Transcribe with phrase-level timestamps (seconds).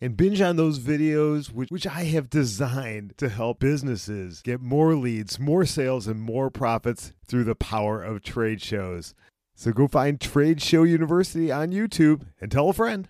[0.00, 4.94] and binge on those videos, which, which I have designed to help businesses get more
[4.94, 9.14] leads, more sales, and more profits through the power of trade shows.
[9.54, 13.08] So go find Trade Show University on YouTube and tell a friend.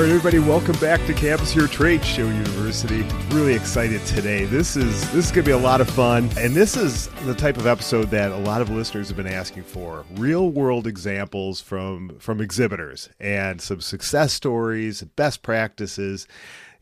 [0.00, 3.02] All right, everybody, welcome back to Campus Here Trade Show University.
[3.34, 4.46] Really excited today.
[4.46, 7.34] This is this is going to be a lot of fun, and this is the
[7.34, 11.60] type of episode that a lot of listeners have been asking for: real world examples
[11.60, 16.26] from from exhibitors and some success stories, best practices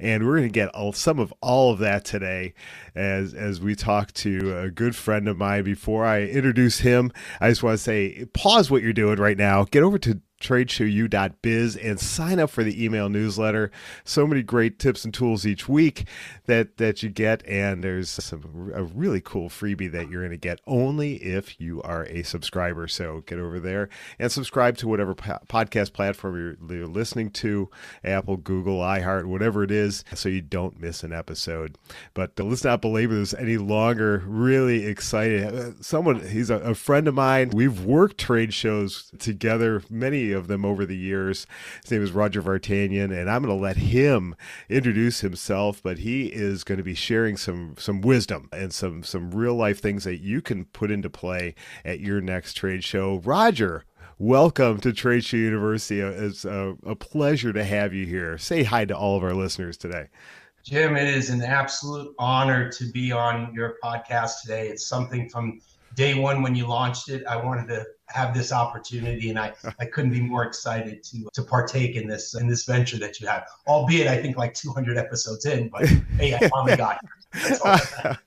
[0.01, 2.55] and we're going to get all, some of all of that today
[2.95, 7.11] as as we talk to a good friend of mine before i introduce him
[7.41, 11.77] i just want to say pause what you're doing right now get over to tradeshowu.biz
[11.77, 13.71] and sign up for the email newsletter.
[14.05, 16.07] So many great tips and tools each week
[16.47, 20.37] that that you get, and there's some a really cool freebie that you're going to
[20.37, 22.89] get only if you are a subscriber.
[22.89, 27.71] So get over there and subscribe to whatever po- podcast platform you're, you're listening to,
[28.05, 31.77] Apple, Google, iHeart, whatever it is, so you don't miss an episode.
[32.15, 34.23] But uh, let's not belabor this any longer.
[34.27, 35.55] Really excited.
[35.55, 37.51] Uh, someone, he's a, a friend of mine.
[37.51, 41.47] We've worked trade shows together many of them over the years.
[41.83, 44.35] His name is Roger Vartanian, and I'm going to let him
[44.69, 45.83] introduce himself.
[45.83, 49.81] But he is going to be sharing some some wisdom and some some real life
[49.81, 51.55] things that you can put into play
[51.85, 53.21] at your next trade show.
[53.25, 53.85] Roger,
[54.19, 56.01] welcome to Trade Show University.
[56.01, 58.39] It's a, a pleasure to have you here.
[58.39, 60.09] Say hi to all of our listeners today.
[60.65, 64.69] Jim, it is an absolute honor to be on your podcast today.
[64.69, 65.61] It's something from
[65.95, 67.25] day one when you launched it.
[67.27, 71.43] I wanted to have this opportunity, and I, I couldn't be more excited to to
[71.43, 73.47] partake in this in this venture that you have.
[73.67, 75.87] Albeit, I think like 200 episodes in, but
[76.19, 77.11] hey, I finally got here.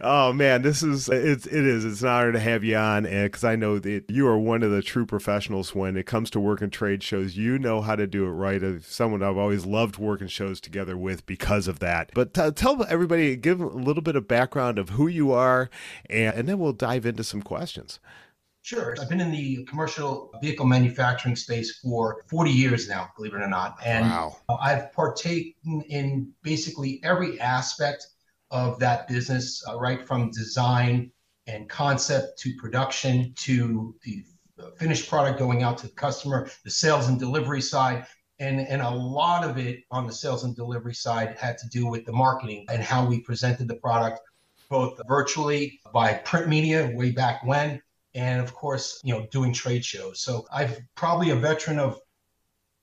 [0.00, 3.24] oh man, this is it's it is it's an honor to have you on, and
[3.24, 6.40] because I know that you are one of the true professionals when it comes to
[6.40, 7.36] working trade shows.
[7.36, 8.62] You know how to do it right.
[8.62, 12.10] As someone I've always loved working shows together with because of that.
[12.14, 15.68] But t- tell everybody, give a little bit of background of who you are,
[16.08, 18.00] and, and then we'll dive into some questions.
[18.62, 18.94] Sure.
[19.00, 23.48] I've been in the commercial vehicle manufacturing space for 40 years now, believe it or
[23.48, 23.78] not.
[23.84, 24.36] And wow.
[24.60, 28.06] I've partaken in basically every aspect
[28.50, 31.10] of that business, uh, right from design
[31.46, 34.24] and concept to production to the
[34.76, 38.06] finished product going out to the customer, the sales and delivery side.
[38.38, 41.86] And, and a lot of it on the sales and delivery side had to do
[41.86, 44.20] with the marketing and how we presented the product,
[44.68, 47.82] both virtually by print media way back when,
[48.14, 50.20] and of course, you know, doing trade shows.
[50.20, 52.00] So I've probably a veteran of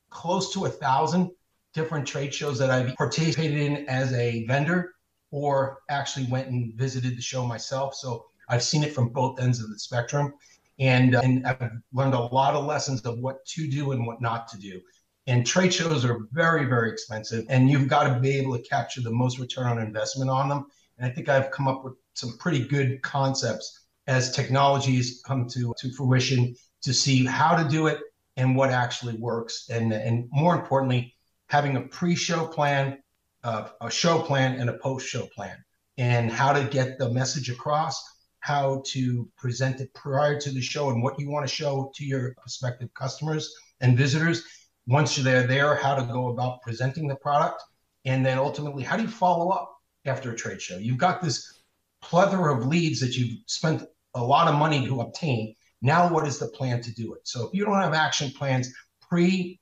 [0.09, 1.31] close to a thousand
[1.73, 4.93] different trade shows that I've participated in as a vendor
[5.31, 7.93] or actually went and visited the show myself.
[7.95, 10.33] So I've seen it from both ends of the spectrum.
[10.79, 14.21] And, uh, and I've learned a lot of lessons of what to do and what
[14.21, 14.79] not to do.
[15.25, 19.01] And trade shows are very, very expensive, and you've got to be able to capture
[19.01, 20.67] the most return on investment on them.
[20.97, 25.73] And I think I've come up with some pretty good concepts as technologies come to,
[25.79, 27.99] to fruition to see how to do it
[28.37, 29.67] and what actually works.
[29.69, 31.13] And, and more importantly,
[31.49, 32.99] having a pre show plan,
[33.43, 35.57] uh, a show plan, and a post show plan,
[35.97, 38.01] and how to get the message across,
[38.39, 42.05] how to present it prior to the show, and what you want to show to
[42.05, 44.43] your prospective customers and visitors.
[44.87, 47.61] Once they're there, how to go about presenting the product.
[48.05, 49.75] And then ultimately, how do you follow up
[50.05, 50.77] after a trade show?
[50.77, 51.61] You've got this
[52.01, 53.83] plethora of leads that you've spent
[54.17, 55.55] a lot of money to obtain.
[55.81, 57.21] Now, what is the plan to do it?
[57.27, 59.59] So if you don't have action plans pre,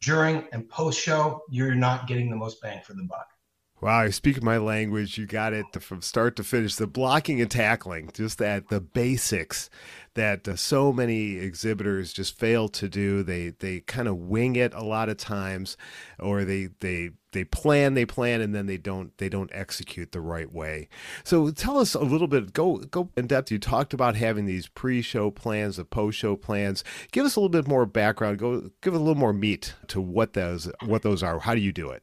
[0.00, 3.26] during, and post show, you're not getting the most bang for the buck.
[3.80, 5.18] Wow, you speak my language.
[5.18, 6.74] You got it from start to finish.
[6.74, 9.70] The blocking and tackling, just that the basics
[10.14, 13.22] that uh, so many exhibitors just fail to do.
[13.22, 15.76] They they kind of wing it a lot of times,
[16.18, 20.20] or they they they plan they plan and then they don't they don't execute the
[20.20, 20.88] right way.
[21.24, 22.52] So tell us a little bit.
[22.52, 23.50] Go go in depth.
[23.50, 26.84] You talked about having these pre-show plans, the post-show plans.
[27.12, 28.38] Give us a little bit more background.
[28.38, 31.38] Go give a little more meat to what those what those are.
[31.38, 32.02] How do you do it?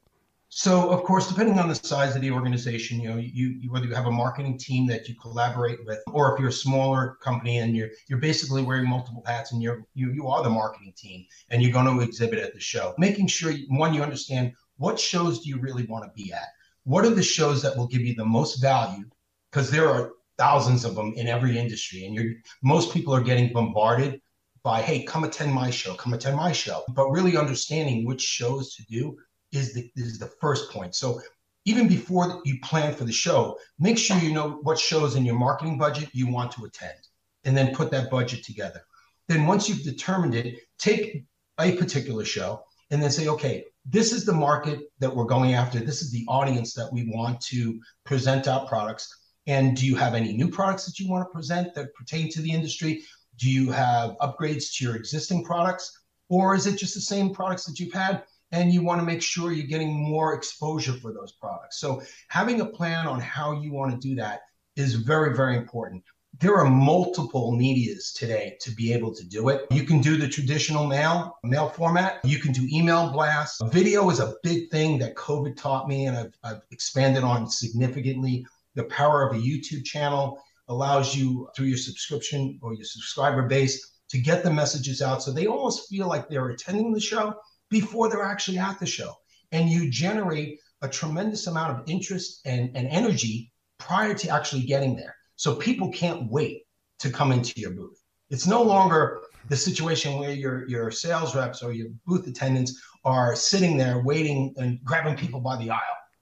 [0.57, 3.87] So, of course, depending on the size of the organization, you know, you, you, whether
[3.87, 7.57] you have a marketing team that you collaborate with, or if you're a smaller company
[7.57, 11.25] and you're you're basically wearing multiple hats and you're you you are the marketing team
[11.49, 15.41] and you're going to exhibit at the show, making sure one you understand what shows
[15.41, 16.47] do you really want to be at,
[16.83, 19.05] what are the shows that will give you the most value,
[19.51, 23.53] because there are thousands of them in every industry, and you're most people are getting
[23.53, 24.21] bombarded
[24.63, 28.75] by hey, come attend my show, come attend my show, but really understanding which shows
[28.75, 29.17] to do
[29.51, 30.95] is the is the first point.
[30.95, 31.21] So
[31.65, 35.39] even before you plan for the show, make sure you know what shows in your
[35.39, 36.99] marketing budget you want to attend,
[37.45, 38.81] and then put that budget together.
[39.27, 41.25] Then once you've determined it, take
[41.59, 42.63] a particular show
[42.95, 45.79] and then say, okay, this is the market that we're going after.
[45.79, 49.13] This is the audience that we want to present our products.
[49.47, 52.41] And do you have any new products that you want to present that pertain to
[52.41, 53.03] the industry?
[53.37, 55.91] Do you have upgrades to your existing products?
[56.29, 58.23] Or is it just the same products that you've had?
[58.51, 61.79] and you want to make sure you're getting more exposure for those products.
[61.79, 64.41] So having a plan on how you want to do that
[64.77, 66.03] is very, very important.
[66.39, 69.67] There are multiple medias today to be able to do it.
[69.71, 72.19] You can do the traditional mail, mail format.
[72.25, 73.61] You can do email blasts.
[73.71, 78.45] Video is a big thing that COVID taught me, and I've, I've expanded on significantly.
[78.73, 80.37] The power of a YouTube channel
[80.67, 85.31] allows you through your subscription or your subscriber base to get the messages out so
[85.31, 87.33] they almost feel like they're attending the show
[87.69, 89.13] before they're actually at the show.
[89.53, 94.97] And you generate a tremendous amount of interest and, and energy prior to actually getting
[94.97, 95.14] there.
[95.35, 96.63] So people can't wait
[96.99, 98.01] to come into your booth.
[98.29, 103.35] It's no longer the situation where your your sales reps or your booth attendants are
[103.35, 105.81] sitting there waiting and grabbing people by the aisle.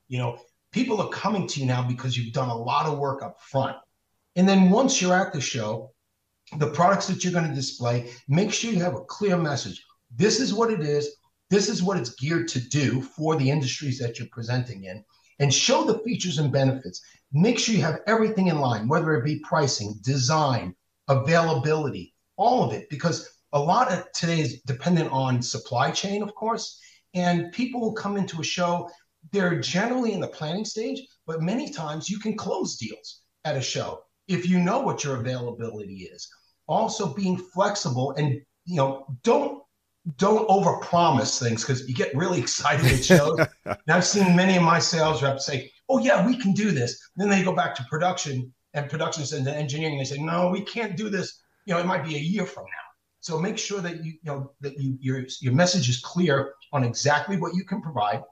[0.10, 0.38] You know,
[0.72, 3.78] people are coming to you now because you've done a lot of work up front.
[4.36, 5.92] And then once you're at the show,
[6.58, 9.82] the products that you're going to display, make sure you have a clear message.
[10.16, 11.16] This is what it is.
[11.50, 15.04] This is what it's geared to do for the industries that you're presenting in
[15.40, 17.02] and show the features and benefits.
[17.32, 20.76] Make sure you have everything in line, whether it be pricing, design,
[21.08, 26.34] availability, all of it, because a lot of today is dependent on supply chain, of
[26.36, 26.80] course.
[27.14, 28.90] And people will come into a show,
[29.32, 33.62] they're generally in the planning stage, but many times you can close deals at a
[33.62, 36.28] show if you know what your availability is.
[36.68, 39.62] Also being flexible and you know, don't
[40.18, 43.40] don't overpromise things because you get really excited at shows.
[43.66, 47.10] and I've seen many of my sales reps say, "Oh yeah, we can do this."
[47.16, 49.96] And then they go back to production and production and engineering.
[49.96, 51.42] And they say, "No, we can't do this.
[51.66, 52.88] You know, it might be a year from now."
[53.22, 56.84] So make sure that you, you know that you your your message is clear on
[56.84, 58.24] exactly what you can provide,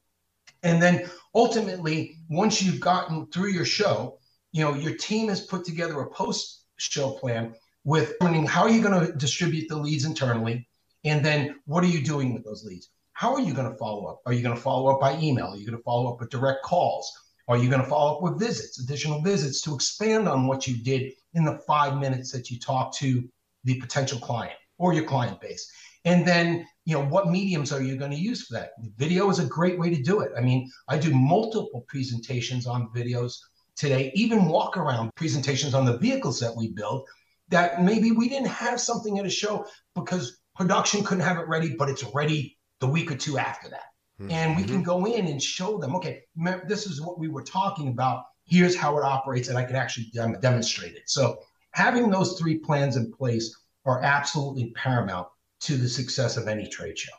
[0.63, 4.19] and then ultimately, once you've gotten through your show,
[4.51, 8.13] you know your team has put together a post show plan with
[8.47, 10.67] how are you going to distribute the leads internally
[11.03, 12.89] and then what are you doing with those leads?
[13.13, 14.21] How are you going to follow up?
[14.25, 15.48] Are you going to follow up by email?
[15.48, 17.12] Are you going to follow up with direct calls?
[17.48, 20.81] Are you going to follow up with visits, additional visits to expand on what you
[20.83, 23.27] did in the five minutes that you talked to
[23.63, 25.71] the potential client or your client base?
[26.06, 28.71] And then, you know, what mediums are you going to use for that?
[28.98, 30.31] Video is a great way to do it.
[30.38, 33.33] I mean, I do multiple presentations on videos
[33.75, 37.07] today, even walk around presentations on the vehicles that we build
[37.50, 41.75] that maybe we didn't have something at a show because production couldn't have it ready,
[41.75, 43.86] but it's ready the week or two after that.
[44.22, 44.31] Mm-hmm.
[44.31, 44.84] And we can mm-hmm.
[44.84, 46.22] go in and show them, okay,
[46.68, 48.25] this is what we were talking about.
[48.46, 50.12] Here's how it operates, and I can actually
[50.42, 51.04] demonstrate it.
[51.06, 51.40] So
[51.72, 53.56] having those three plans in place
[53.86, 55.28] are absolutely paramount
[55.62, 57.13] to the success of any trade show.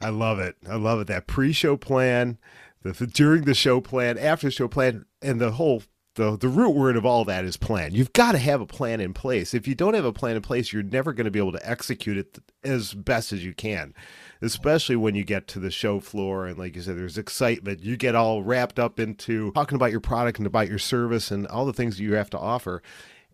[0.00, 0.56] I love it.
[0.68, 1.06] I love it.
[1.06, 2.38] That pre-show plan,
[2.82, 5.82] the, the during the show plan, after the show plan, and the whole
[6.16, 7.94] the the root word of all that is plan.
[7.94, 9.54] You've got to have a plan in place.
[9.54, 11.68] If you don't have a plan in place, you're never going to be able to
[11.68, 13.94] execute it as best as you can.
[14.42, 17.82] Especially when you get to the show floor and like you said there's excitement.
[17.82, 21.46] You get all wrapped up into talking about your product and about your service and
[21.46, 22.82] all the things you have to offer.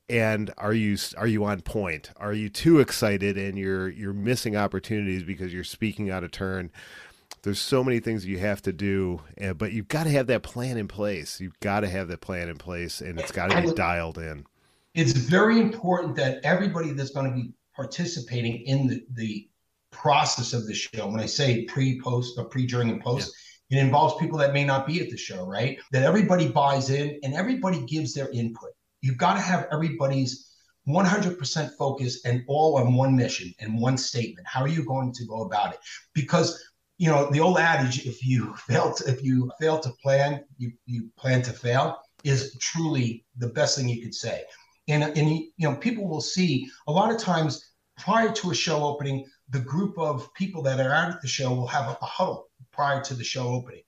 [0.08, 2.10] And are you are you on point?
[2.18, 6.70] Are you too excited and you're you're missing opportunities because you're speaking out of turn?
[7.42, 10.42] There's so many things you have to do, eh, but you've got to have that
[10.42, 11.40] plan in place.
[11.40, 14.46] You've got to have that plan in place, and it's got to be dialed in.
[14.94, 19.49] It's very important that everybody that's going to be participating in the, the
[19.90, 23.34] process of the show, when I say pre, post, or pre, during, and post,
[23.68, 23.80] yeah.
[23.80, 25.78] it involves people that may not be at the show, right?
[25.90, 28.70] That everybody buys in and everybody gives their input.
[29.00, 30.49] You've got to have everybody's
[30.88, 34.46] 100% focus and all on one mission and one statement.
[34.46, 35.80] How are you going to go about it?
[36.12, 36.61] Because
[36.99, 40.72] you know the old adage if you fail to, if you fail to plan you,
[40.87, 44.42] you plan to fail is truly the best thing you could say
[44.88, 48.82] and, and you know people will see a lot of times prior to a show
[48.84, 52.06] opening the group of people that are out at the show will have a, a
[52.06, 53.82] huddle prior to the show opening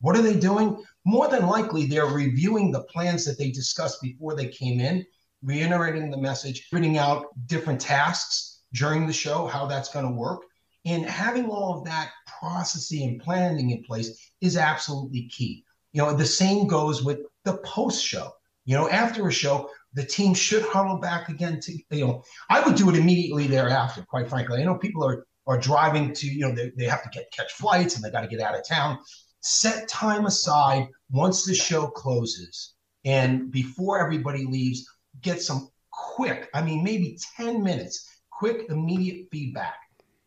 [0.00, 0.82] What are they doing?
[1.04, 5.04] More than likely, they're reviewing the plans that they discussed before they came in,
[5.42, 10.42] reiterating the message, putting out different tasks during the show, how that's going to work.
[10.86, 12.10] And having all of that
[12.40, 15.64] processing and planning in place is absolutely key.
[15.92, 18.32] You know, the same goes with the post show.
[18.64, 22.60] You know, after a show, the team should huddle back again to, you know, I
[22.60, 24.60] would do it immediately thereafter, quite frankly.
[24.60, 27.52] I know people are are driving to, you know, they, they have to get catch
[27.52, 28.98] flights and they got to get out of town.
[29.40, 34.86] Set time aside once the show closes and before everybody leaves,
[35.22, 39.74] get some quick, I mean, maybe 10 minutes, quick, immediate feedback.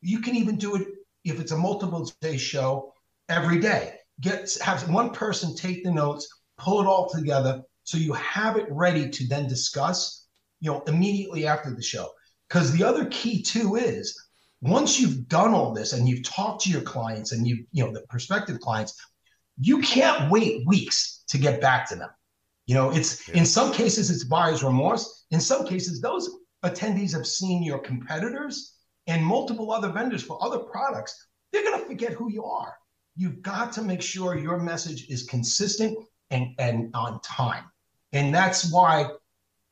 [0.02, 0.88] You can even do it
[1.24, 2.94] if it's a multiple day show
[3.30, 3.96] every day.
[4.22, 6.28] Get have one person take the notes,
[6.58, 10.28] pull it all together, so you have it ready to then discuss,
[10.60, 12.10] you know, immediately after the show.
[12.48, 14.18] Because the other key too is
[14.62, 17.92] once you've done all this and you've talked to your clients and you, you know,
[17.92, 18.96] the prospective clients,
[19.60, 22.10] you can't wait weeks to get back to them.
[22.66, 23.38] You know, it's yeah.
[23.38, 25.26] in some cases it's buyer's remorse.
[25.32, 26.30] In some cases, those
[26.64, 28.73] attendees have seen your competitors
[29.08, 31.28] and multiple other vendors for other products.
[31.52, 32.76] They're going to forget who you are.
[33.16, 35.98] You've got to make sure your message is consistent
[36.32, 37.66] and, and on time.
[38.12, 39.08] And that's why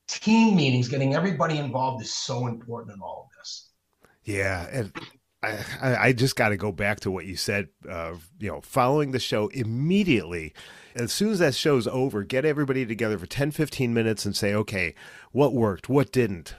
[0.07, 3.69] team meetings, getting everybody involved is so important in all of this.
[4.23, 4.67] Yeah.
[4.71, 4.93] And
[5.43, 9.11] I, I just got to go back to what you said, uh, you know, following
[9.11, 10.53] the show immediately.
[10.93, 14.53] As soon as that show's over, get everybody together for 10, 15 minutes and say,
[14.53, 14.93] okay,
[15.31, 15.89] what worked?
[15.89, 16.55] What didn't?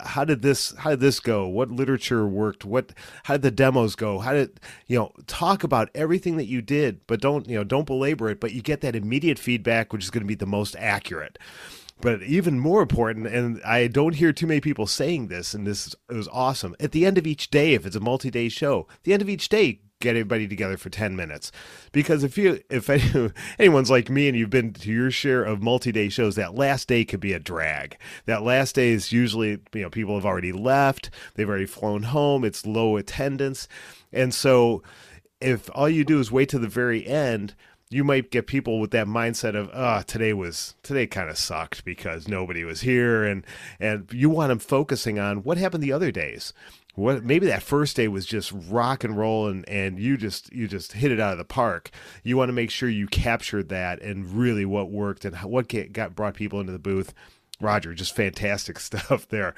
[0.00, 1.46] How did this how did this go?
[1.46, 2.64] What literature worked?
[2.64, 2.92] What
[3.24, 4.18] how did the demos go?
[4.18, 7.86] How did you know talk about everything that you did but don't you know don't
[7.86, 10.76] belabor it but you get that immediate feedback which is going to be the most
[10.78, 11.38] accurate.
[12.00, 15.94] But even more important and i don't hear too many people saying this and this
[16.10, 16.74] is awesome.
[16.78, 19.48] At the end of each day if it's a multi-day show the end of each
[19.48, 21.50] day get everybody together for 10 minutes.
[21.92, 25.62] Because if you if any, anyone's like me and you've been to your share of
[25.62, 27.96] multi-day shows that last day could be a drag.
[28.26, 31.10] That last day is usually you know people have already left.
[31.34, 32.44] They've already flown home.
[32.44, 33.68] It's low attendance.
[34.12, 34.82] And so
[35.40, 37.54] if all you do is wait to the very end
[37.88, 41.38] you might get people with that mindset of ah oh, today was today kind of
[41.38, 43.22] sucked because nobody was here.
[43.24, 43.46] And
[43.78, 46.52] and you want them focusing on what happened the other days
[46.96, 50.66] what maybe that first day was just rock and roll and and you just you
[50.66, 51.90] just hit it out of the park.
[52.24, 56.16] You want to make sure you captured that and really what worked and what got
[56.16, 57.14] brought people into the booth.
[57.60, 59.54] Roger just fantastic stuff there.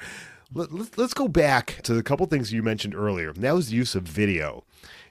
[0.53, 3.33] Let, us go back to the couple things you mentioned earlier.
[3.33, 4.63] That was the use of video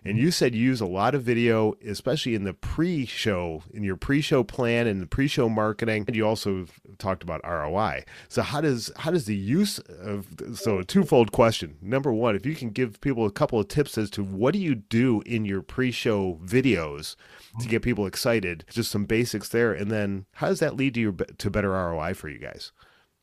[0.05, 3.97] and you said you use a lot of video, especially in the pre-show, in your
[3.97, 6.05] pre-show plan and the pre-show marketing.
[6.07, 6.67] And you also
[6.99, 8.05] talked about ROI.
[8.28, 11.76] So how does how does the use of so a twofold question.
[11.81, 14.61] Number one, if you can give people a couple of tips as to what do
[14.61, 17.17] you do in your pre-show videos
[17.61, 21.00] to get people excited, just some basics there, and then how does that lead to
[21.00, 22.73] your to better ROI for you guys?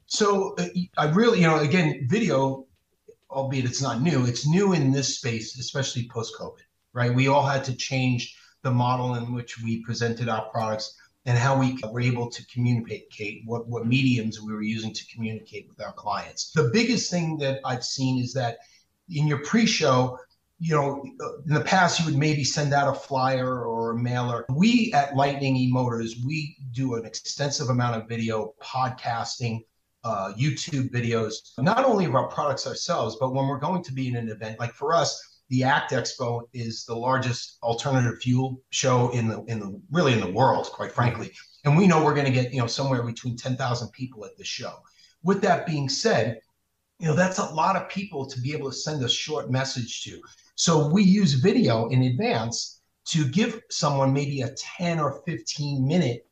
[0.08, 0.68] So uh,
[0.98, 2.68] I really, you know, again, video
[3.32, 6.65] albeit it's not new, it's new in this space, especially post COVID
[6.96, 7.14] right?
[7.14, 11.60] We all had to change the model in which we presented our products and how
[11.60, 15.94] we were able to communicate, what, what mediums we were using to communicate with our
[15.94, 16.52] clients.
[16.52, 18.58] The biggest thing that I've seen is that
[19.10, 20.18] in your pre show,
[20.60, 21.04] you know,
[21.48, 24.46] in the past, you would maybe send out a flyer or a mailer.
[24.50, 29.66] We at Lightning E Motors, we do an extensive amount of video podcasting,
[30.06, 34.08] uh, YouTube videos, not only of our products ourselves, but when we're going to be
[34.08, 39.10] in an event, like for us, the ACT Expo is the largest alternative fuel show
[39.12, 41.32] in the in the really in the world, quite frankly.
[41.64, 44.38] And we know we're going to get you know somewhere between ten thousand people at
[44.38, 44.74] the show.
[45.24, 46.40] With that being said,
[47.00, 50.04] you know that's a lot of people to be able to send a short message
[50.04, 50.20] to.
[50.56, 56.28] So we use video in advance to give someone maybe a 10 or 15 minute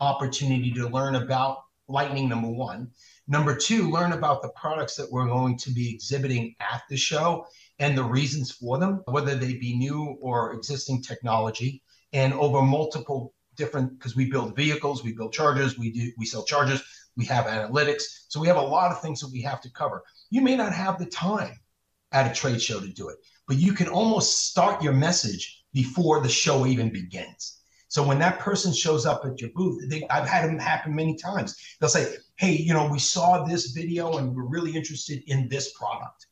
[0.00, 1.58] opportunity to learn about
[1.88, 2.90] Lightning, number one.
[3.28, 7.46] Number two, learn about the products that we're going to be exhibiting at the show
[7.78, 11.82] and the reasons for them, whether they be new or existing technology,
[12.12, 16.44] and over multiple different because we build vehicles, we build chargers, we do we sell
[16.44, 16.82] chargers,
[17.16, 18.04] we have analytics.
[18.28, 20.02] So we have a lot of things that we have to cover.
[20.30, 21.58] You may not have the time
[22.12, 26.22] at a trade show to do it, but you can almost start your message before
[26.22, 27.60] the show even begins.
[27.88, 31.16] So when that person shows up at your booth, they, I've had them happen many
[31.16, 31.56] times.
[31.80, 35.72] They'll say, "Hey, you know, we saw this video and we're really interested in this
[35.72, 36.27] product."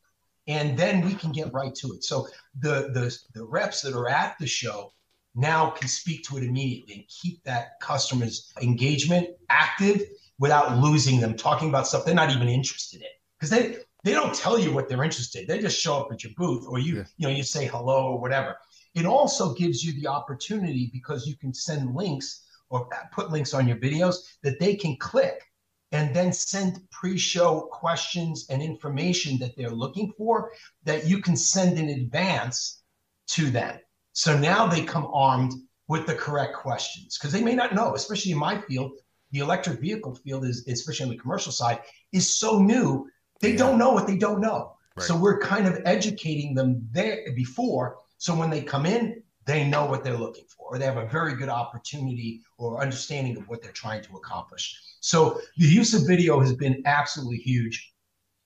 [0.47, 2.03] And then we can get right to it.
[2.03, 2.27] So
[2.59, 4.93] the the the reps that are at the show
[5.37, 10.01] now can speak to it immediately and keep that customer's engagement active
[10.39, 14.33] without losing them talking about stuff they're not even interested in because they they don't
[14.33, 17.03] tell you what they're interested they just show up at your booth or you yeah.
[17.17, 18.57] you know you say hello or whatever
[18.95, 23.67] It also gives you the opportunity because you can send links or put links on
[23.67, 25.43] your videos that they can click
[25.91, 30.51] and then send pre-show questions and information that they're looking for
[30.83, 32.83] that you can send in advance
[33.27, 33.79] to them.
[34.13, 35.53] So now they come armed
[35.87, 38.91] with the correct questions because they may not know, especially in my field,
[39.31, 41.79] the electric vehicle field is, especially on the commercial side,
[42.11, 43.09] is so new.
[43.41, 43.57] They yeah.
[43.57, 44.73] don't know what they don't know.
[44.95, 45.05] Right.
[45.05, 47.97] So we're kind of educating them there before.
[48.17, 51.07] So when they come in, they know what they're looking for, or they have a
[51.07, 54.79] very good opportunity or understanding of what they're trying to accomplish.
[54.99, 57.93] So the use of video has been absolutely huge.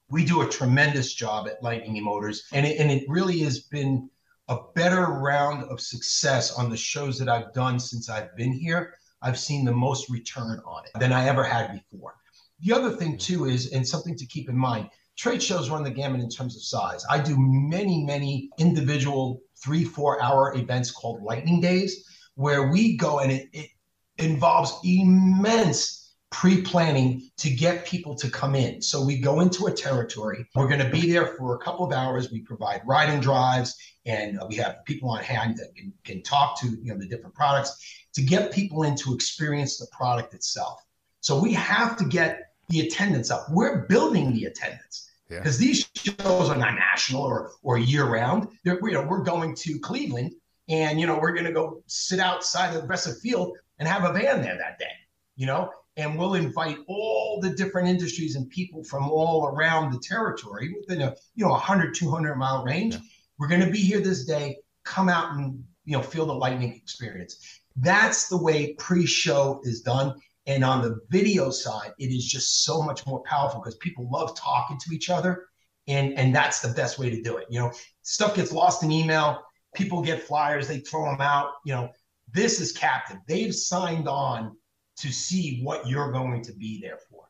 [0.09, 4.09] We do a tremendous job at Lightning eMotors, and it, and it really has been
[4.47, 8.93] a better round of success on the shows that I've done since I've been here.
[9.23, 12.15] I've seen the most return on it than I ever had before.
[12.59, 15.91] The other thing, too, is, and something to keep in mind, trade shows run the
[15.91, 17.05] gamut in terms of size.
[17.09, 23.19] I do many, many individual three, four hour events called Lightning Days, where we go
[23.19, 23.69] and it, it
[24.17, 26.01] involves immense
[26.31, 28.81] pre-planning to get people to come in.
[28.81, 30.47] So we go into a territory.
[30.55, 32.31] We're going to be there for a couple of hours.
[32.31, 33.75] We provide ride and drives,
[34.05, 37.07] and uh, we have people on hand that can, can talk to you know the
[37.07, 37.77] different products
[38.13, 40.81] to get people in to experience the product itself.
[41.19, 43.45] So we have to get the attendance up.
[43.49, 45.67] We're building the attendance because yeah.
[45.67, 48.47] these shows are not national or or year round.
[48.63, 50.33] They're, you know, we're going to Cleveland,
[50.69, 54.03] and you know we're going to go sit outside of the Progressive Field and have
[54.03, 54.91] a van there that day.
[55.35, 59.99] You know, and we'll invite all the different industries and people from all around the
[59.99, 62.95] territory within a you know 100 200 mile range.
[62.95, 63.01] Yeah.
[63.37, 64.57] We're going to be here this day.
[64.83, 67.61] Come out and you know feel the lightning experience.
[67.77, 70.15] That's the way pre-show is done.
[70.47, 74.35] And on the video side, it is just so much more powerful because people love
[74.35, 75.45] talking to each other.
[75.87, 77.47] And, and that's the best way to do it.
[77.49, 77.71] You know,
[78.01, 79.41] stuff gets lost in email.
[79.75, 81.51] People get flyers, they throw them out.
[81.65, 81.89] You know,
[82.33, 83.17] this is captive.
[83.27, 84.55] They've signed on
[84.97, 87.23] to see what you're going to be there for.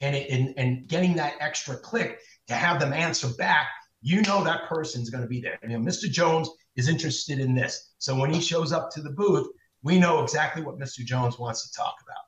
[0.00, 2.18] And, it, and, and getting that extra click
[2.48, 3.68] to have them answer back,
[4.02, 5.58] you know that person's going to be there.
[5.62, 6.10] You know, Mr.
[6.10, 7.94] Jones is interested in this.
[7.98, 9.48] So when he shows up to the booth,
[9.82, 10.98] we know exactly what Mr.
[10.98, 12.23] Jones wants to talk about.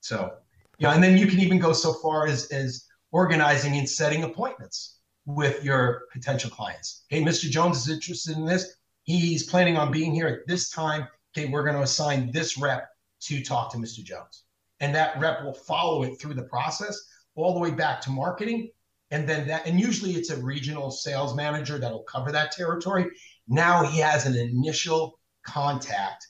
[0.00, 0.32] So,
[0.80, 4.98] know, and then you can even go so far as, as organizing and setting appointments
[5.26, 7.04] with your potential clients.
[7.08, 7.48] Hey, Mr.
[7.50, 8.76] Jones is interested in this.
[9.04, 11.06] He's planning on being here at this time.
[11.36, 12.88] Okay, we're going to assign this rep
[13.22, 14.02] to talk to Mr.
[14.02, 14.44] Jones.
[14.80, 16.98] And that rep will follow it through the process
[17.34, 18.70] all the way back to marketing.
[19.10, 23.06] And then that, and usually it's a regional sales manager that'll cover that territory.
[23.48, 26.26] Now he has an initial contact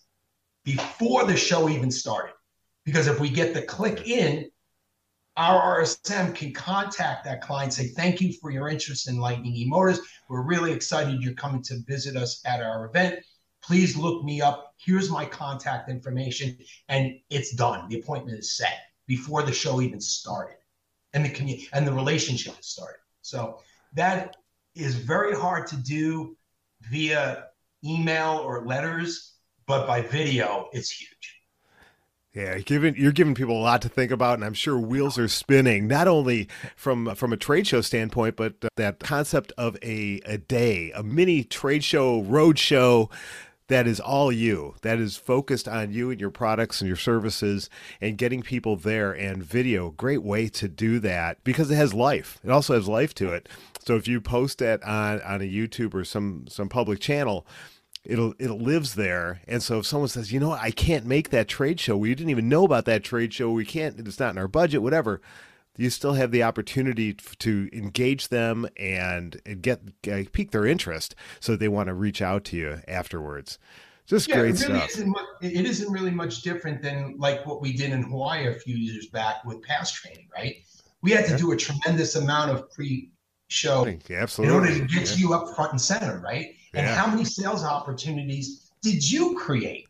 [0.65, 2.35] before the show even started.
[2.85, 4.51] Because if we get the click in,
[5.37, 9.99] our RSM can contact that client, say, Thank you for your interest in Lightning eMotors.
[10.29, 13.21] We're really excited you're coming to visit us at our event.
[13.63, 14.75] Please look me up.
[14.79, 16.59] Here's my contact information.
[16.89, 17.89] And it's done.
[17.89, 20.57] The appointment is set before the show even started
[21.13, 23.01] and the and the relationship has started.
[23.23, 23.61] So
[23.95, 24.37] that
[24.75, 26.37] is very hard to do
[26.91, 27.47] via
[27.85, 29.31] email or letters
[29.71, 31.40] but by video, it's huge.
[32.33, 35.27] Yeah, giving you're giving people a lot to think about, and I'm sure wheels are
[35.27, 35.89] spinning.
[35.89, 40.39] Not only from from a trade show standpoint, but uh, that concept of a a
[40.39, 43.11] day, a mini trade show, road show
[43.67, 47.71] that is all you that is focused on you and your products and your services
[48.01, 52.41] and getting people there and video great way to do that because it has life
[52.43, 55.95] it also has life to it so if you post it on on a youtube
[55.95, 57.47] or some some public channel
[58.05, 59.41] it'll it lives there.
[59.47, 62.15] And so if someone says you know what, i can't make that trade show we
[62.15, 63.51] didn't even know about that trade show.
[63.51, 65.21] We can't it's not in our budget whatever.
[65.77, 69.81] You still have the opportunity to engage them and, get
[70.13, 71.15] uh, pique their interest.
[71.39, 73.59] So they want to reach out to you afterwards.
[74.05, 74.91] Just yeah, great it really stuff.
[74.91, 78.77] isn't, it isn't really much different than like what we did in hawaii a few
[78.77, 80.57] years back with pass training right?
[81.01, 83.11] We had to do a tremendous amount of pre
[83.51, 84.57] show Absolutely.
[84.57, 85.17] in order to get yeah.
[85.17, 86.95] you up front and center right and yeah.
[86.95, 89.87] how many sales opportunities did you create?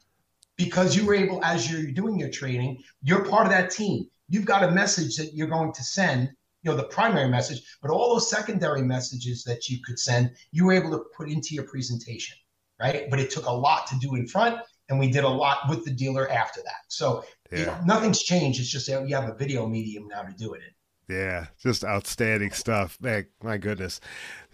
[0.56, 4.06] Because you were able, as you're doing your training, you're part of that team.
[4.28, 6.30] You've got a message that you're going to send,
[6.62, 10.66] you know, the primary message, but all those secondary messages that you could send, you
[10.66, 12.36] were able to put into your presentation,
[12.80, 13.08] right?
[13.10, 15.84] But it took a lot to do in front, and we did a lot with
[15.84, 16.84] the dealer after that.
[16.88, 17.78] So yeah.
[17.78, 18.60] it, nothing's changed.
[18.60, 20.74] It's just you have a video medium now to do it in.
[21.10, 22.96] Yeah, just outstanding stuff.
[23.00, 24.00] Man, my goodness.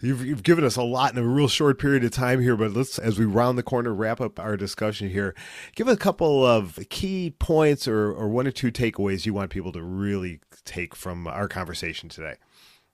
[0.00, 2.72] You've, you've given us a lot in a real short period of time here, but
[2.72, 5.34] let's, as we round the corner, wrap up our discussion here,
[5.74, 9.72] give a couple of key points or, or one or two takeaways you want people
[9.72, 12.36] to really take from our conversation today.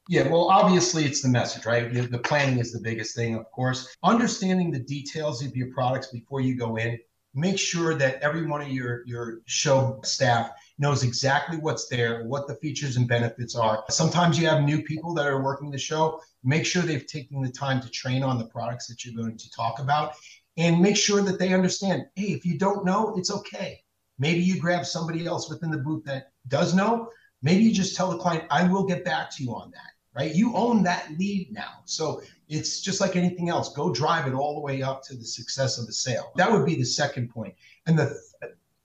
[0.09, 1.93] Yeah, well, obviously it's the message, right?
[1.93, 3.97] The, the, planning is the biggest thing, of course.
[4.03, 6.99] Understanding the details of your products before you go in.
[7.35, 10.51] Make sure that every one of your your show staff
[10.83, 13.85] knows exactly what's there, what the features and benefits are.
[13.89, 16.21] Sometimes you have new people that are working the show.
[16.45, 19.51] Make sure they've taken the time to train on the products that you're going to
[19.51, 20.15] talk about
[20.59, 23.81] and make sure that they understand hey, if you don't know, it's okay.
[24.19, 27.09] Maybe you grab somebody else within the booth that does know.
[27.41, 30.35] Maybe you just tell the client, I will get back to you on that right?
[30.35, 31.83] You own that lead now.
[31.85, 33.73] So it's just like anything else.
[33.75, 36.33] Go drive it all the way up to the success of the sale.
[36.37, 37.55] That would be the second point.
[37.87, 38.15] And the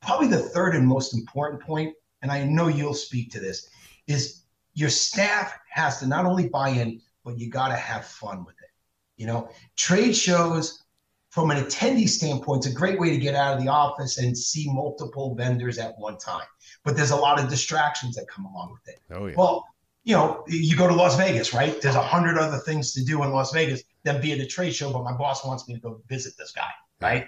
[0.08, 3.70] probably the third and most important point, and I know you'll speak to this,
[4.08, 4.44] is
[4.74, 8.56] your staff has to not only buy in, but you got to have fun with
[8.64, 8.70] it.
[9.18, 10.82] You know, trade shows
[11.30, 14.36] from an attendee standpoint, it's a great way to get out of the office and
[14.36, 16.48] see multiple vendors at one time.
[16.86, 19.02] But there's a lot of distractions that come along with it.
[19.12, 19.36] Oh, yeah.
[19.36, 19.66] Well,
[20.06, 21.82] you know, you go to Las Vegas, right?
[21.82, 24.74] There's a hundred other things to do in Las Vegas than be at a trade
[24.74, 26.70] show, but my boss wants me to go visit this guy,
[27.02, 27.28] right?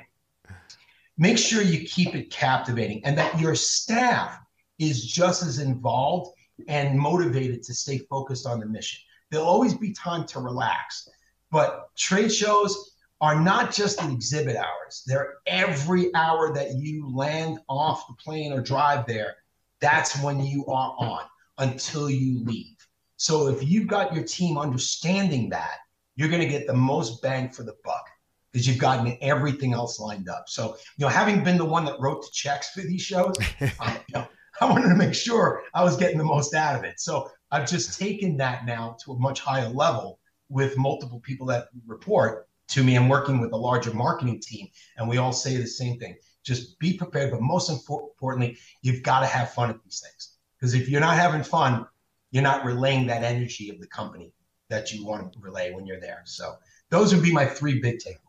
[1.20, 4.40] Make sure you keep it captivating and that your staff
[4.80, 6.32] is just as involved
[6.70, 9.02] and motivated to stay focused on the mission.
[9.30, 11.10] There'll always be time to relax,
[11.52, 15.04] but trade shows are not just the exhibit hours.
[15.06, 19.36] They're every hour that you land off the plane or drive there.
[19.82, 21.24] That's when you are on
[21.58, 22.78] until you leave.
[23.18, 25.80] So if you've got your team understanding that,
[26.16, 28.06] you're going to get the most bang for the buck
[28.52, 30.46] because you've gotten everything else lined up.
[30.48, 33.72] So, you know, having been the one that wrote the checks for these shows, I,
[33.80, 34.28] um, you know,
[34.62, 37.00] I wanted to make sure I was getting the most out of it.
[37.00, 41.68] So I've just taken that now to a much higher level with multiple people that
[41.88, 42.96] report to me.
[42.96, 46.16] I'm working with a larger marketing team, and we all say the same thing.
[46.44, 50.36] Just be prepared, but most importantly, you've got to have fun at these things.
[50.58, 51.86] Because if you're not having fun,
[52.32, 54.34] you're not relaying that energy of the company
[54.70, 56.22] that you want to relay when you're there.
[56.26, 56.56] So
[56.90, 58.29] those would be my three big takeaways.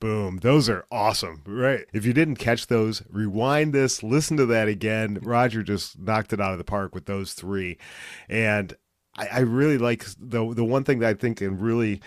[0.00, 0.38] Boom.
[0.38, 1.42] Those are awesome.
[1.46, 1.84] Right.
[1.92, 5.18] If you didn't catch those, rewind this, listen to that again.
[5.22, 7.76] Roger just knocked it out of the park with those three.
[8.28, 8.74] And
[9.16, 12.00] I, I really like the the one thing that I think can really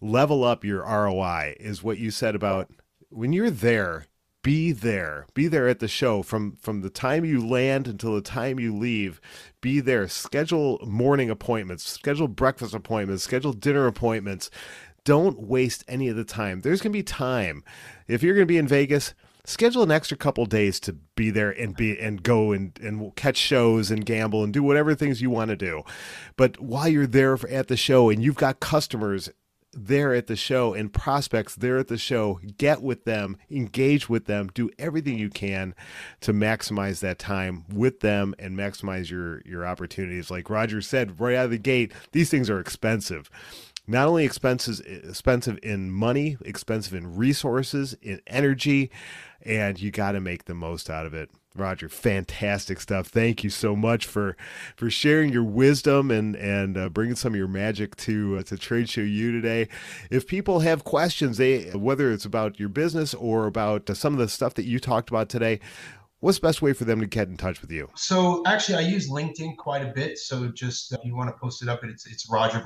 [0.00, 2.70] level up your ROI is what you said about
[3.10, 4.06] when you're there,
[4.42, 8.22] be there be there at the show from from the time you land until the
[8.22, 9.20] time you leave
[9.60, 14.50] be there schedule morning appointments schedule breakfast appointments schedule dinner appointments
[15.04, 17.62] don't waste any of the time there's going to be time
[18.08, 21.50] if you're going to be in vegas schedule an extra couple days to be there
[21.50, 25.30] and be and go and and catch shows and gamble and do whatever things you
[25.30, 25.82] want to do
[26.36, 29.30] but while you're there at the show and you've got customers
[29.72, 34.26] there at the show and prospects there at the show, get with them, engage with
[34.26, 35.74] them, do everything you can
[36.20, 40.30] to maximize that time with them and maximize your your opportunities.
[40.30, 43.30] Like Roger said right out of the gate, these things are expensive.
[43.86, 48.90] Not only expenses expensive in money, expensive in resources, in energy,
[49.42, 51.30] and you got to make the most out of it.
[51.56, 53.08] Roger, fantastic stuff.
[53.08, 54.36] Thank you so much for
[54.76, 58.56] for sharing your wisdom and and uh, bringing some of your magic to uh, to
[58.56, 59.68] Trade Show U today.
[60.10, 64.20] If people have questions, they whether it's about your business or about uh, some of
[64.20, 65.58] the stuff that you talked about today,
[66.20, 67.90] what's the best way for them to get in touch with you?
[67.96, 70.18] So actually, I use LinkedIn quite a bit.
[70.18, 72.60] So just if you want to post it up, it's it's Roger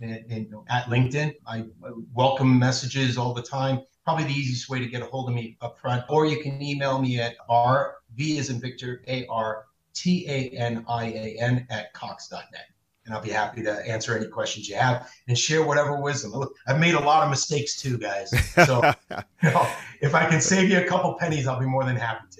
[0.00, 1.34] Vartanian at LinkedIn.
[1.46, 1.64] I
[2.12, 5.56] welcome messages all the time probably the easiest way to get a hold of me
[5.60, 6.04] up front.
[6.08, 10.50] Or you can email me at R V is in Victor A R T A
[10.50, 12.66] N I A N at Cox.net.
[13.06, 16.32] And I'll be happy to answer any questions you have and share whatever wisdom.
[16.66, 18.30] I've made a lot of mistakes too, guys.
[18.64, 18.82] So
[19.42, 19.68] you know,
[20.00, 22.33] if I can save you a couple pennies, I'll be more than happy to.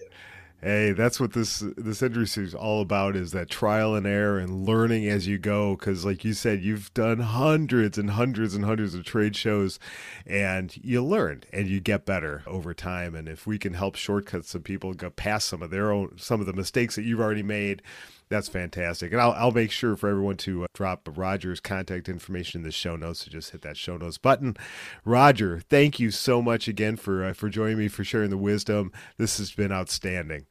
[0.64, 4.64] Hey, that's what this this industry is all about is that trial and error and
[4.64, 5.76] learning as you go.
[5.76, 9.78] Cuz like you said you've done hundreds and hundreds and hundreds of trade shows
[10.26, 13.14] and you learn and you get better over time.
[13.14, 16.40] And if we can help shortcut some people go past some of their own some
[16.40, 17.82] of the mistakes that you've already made
[18.28, 19.12] that's fantastic.
[19.12, 22.72] And I'll, I'll make sure for everyone to uh, drop Roger's contact information in the
[22.72, 23.24] show notes.
[23.24, 24.56] So just hit that show notes button.
[25.04, 28.92] Roger, thank you so much again for, uh, for joining me, for sharing the wisdom.
[29.16, 30.46] This has been outstanding.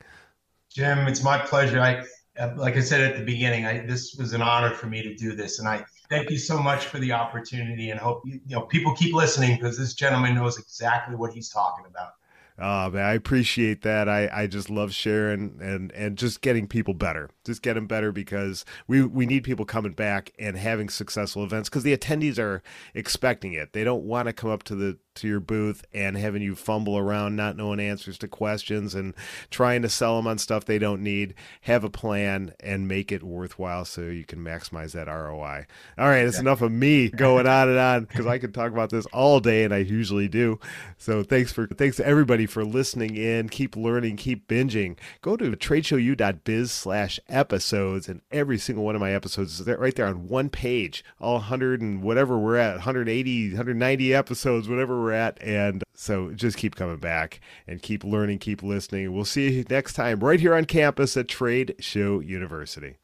[0.69, 1.79] Jim, it's my pleasure.
[1.79, 2.03] I,
[2.39, 5.15] uh, like I said at the beginning, I, this was an honor for me to
[5.15, 5.59] do this.
[5.59, 8.95] And I thank you so much for the opportunity and hope you, you know, people
[8.95, 12.13] keep listening because this gentleman knows exactly what he's talking about.
[12.59, 14.07] Oh man, I appreciate that.
[14.07, 17.31] I, I just love sharing and, and just getting people better.
[17.43, 21.83] Just getting better because we, we need people coming back and having successful events because
[21.83, 22.61] the attendees are
[22.93, 23.73] expecting it.
[23.73, 26.97] They don't want to come up to the to your booth and having you fumble
[26.97, 29.13] around not knowing answers to questions and
[29.49, 31.33] trying to sell them on stuff they don't need.
[31.61, 35.65] Have a plan and make it worthwhile so you can maximize that ROI.
[35.97, 36.41] All right, it's yeah.
[36.41, 39.63] enough of me going on and on because I could talk about this all day
[39.63, 40.59] and I usually do.
[40.97, 43.49] So thanks for thanks to everybody for listening in.
[43.49, 44.97] Keep learning, keep binging.
[45.21, 50.07] Go to tradeshowu.biz slash episodes and every single one of my episodes is right there
[50.07, 51.03] on one page.
[51.19, 55.41] All 100 and whatever we're at, 180, 190 episodes, whatever we're at.
[55.41, 59.13] And so just keep coming back and keep learning, keep listening.
[59.13, 62.95] We'll see you next time right here on campus at Trade Show University.